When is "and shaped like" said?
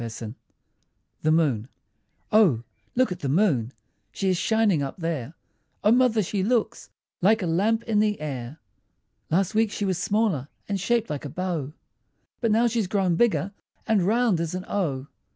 10.67-11.23